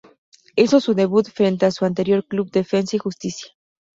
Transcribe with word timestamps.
Hizo 0.55 0.79
su 0.79 0.95
debut 0.95 1.29
frente 1.29 1.67
a 1.67 1.71
su 1.71 1.85
anterior 1.85 2.25
club 2.25 2.49
Defensa 2.49 2.95
y 2.95 2.99
Justicia. 2.99 3.51